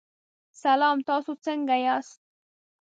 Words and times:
سلام، 0.61 0.97
تاسو 1.07 1.31
څنګه 1.45 1.75
یاست؟ 1.85 2.19